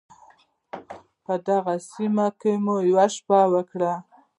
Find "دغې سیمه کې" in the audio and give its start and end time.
1.47-2.51